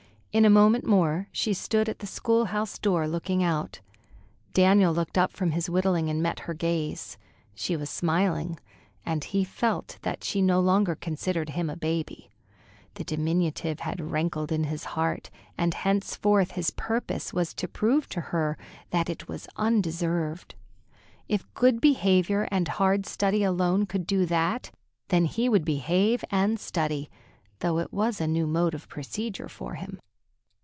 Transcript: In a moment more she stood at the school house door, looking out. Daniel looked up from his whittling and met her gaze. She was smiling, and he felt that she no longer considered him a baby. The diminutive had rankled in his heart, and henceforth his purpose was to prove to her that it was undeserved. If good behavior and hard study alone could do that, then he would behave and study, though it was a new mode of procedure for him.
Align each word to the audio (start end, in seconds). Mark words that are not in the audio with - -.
In 0.33 0.45
a 0.45 0.49
moment 0.49 0.85
more 0.87 1.27
she 1.33 1.53
stood 1.53 1.89
at 1.89 1.99
the 1.99 2.07
school 2.07 2.45
house 2.45 2.79
door, 2.79 3.05
looking 3.05 3.43
out. 3.43 3.81
Daniel 4.53 4.93
looked 4.93 5.17
up 5.17 5.33
from 5.33 5.51
his 5.51 5.69
whittling 5.69 6.09
and 6.09 6.23
met 6.23 6.39
her 6.47 6.53
gaze. 6.53 7.17
She 7.53 7.75
was 7.75 7.89
smiling, 7.89 8.57
and 9.05 9.25
he 9.25 9.43
felt 9.43 9.97
that 10.03 10.23
she 10.23 10.41
no 10.41 10.61
longer 10.61 10.95
considered 10.95 11.49
him 11.49 11.69
a 11.69 11.75
baby. 11.75 12.29
The 12.93 13.03
diminutive 13.03 13.81
had 13.81 13.99
rankled 14.09 14.53
in 14.53 14.63
his 14.63 14.85
heart, 14.95 15.29
and 15.57 15.73
henceforth 15.73 16.51
his 16.51 16.69
purpose 16.71 17.33
was 17.33 17.53
to 17.55 17.67
prove 17.67 18.07
to 18.11 18.21
her 18.31 18.57
that 18.91 19.09
it 19.09 19.27
was 19.27 19.49
undeserved. 19.57 20.55
If 21.27 21.53
good 21.55 21.81
behavior 21.81 22.47
and 22.49 22.69
hard 22.69 23.05
study 23.05 23.43
alone 23.43 23.85
could 23.85 24.07
do 24.07 24.25
that, 24.27 24.71
then 25.09 25.25
he 25.25 25.49
would 25.49 25.65
behave 25.65 26.23
and 26.31 26.57
study, 26.57 27.09
though 27.59 27.79
it 27.79 27.91
was 27.91 28.21
a 28.21 28.27
new 28.27 28.47
mode 28.47 28.73
of 28.73 28.87
procedure 28.87 29.49
for 29.49 29.75
him. 29.75 29.99